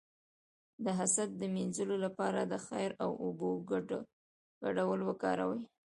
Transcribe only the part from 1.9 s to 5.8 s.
لپاره د خیر او اوبو ګډول وکاروئ